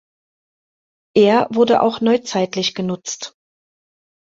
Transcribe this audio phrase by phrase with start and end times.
[1.15, 3.35] Er wurde auch neuzeitlich genutzt.